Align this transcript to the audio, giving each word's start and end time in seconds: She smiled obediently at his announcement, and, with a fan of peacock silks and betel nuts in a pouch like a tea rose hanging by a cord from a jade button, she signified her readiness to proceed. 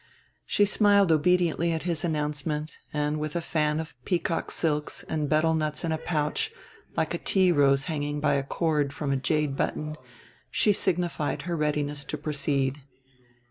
She 0.47 0.65
smiled 0.65 1.11
obediently 1.11 1.71
at 1.71 1.83
his 1.83 2.03
announcement, 2.03 2.79
and, 2.91 3.19
with 3.19 3.35
a 3.35 3.39
fan 3.41 3.79
of 3.79 3.93
peacock 4.03 4.49
silks 4.49 5.03
and 5.03 5.29
betel 5.29 5.53
nuts 5.53 5.83
in 5.83 5.91
a 5.91 5.99
pouch 5.99 6.51
like 6.97 7.13
a 7.13 7.19
tea 7.19 7.51
rose 7.51 7.83
hanging 7.83 8.19
by 8.19 8.33
a 8.33 8.41
cord 8.43 8.93
from 8.93 9.11
a 9.11 9.15
jade 9.17 9.55
button, 9.55 9.95
she 10.49 10.73
signified 10.73 11.43
her 11.43 11.55
readiness 11.55 12.03
to 12.05 12.17
proceed. 12.17 12.81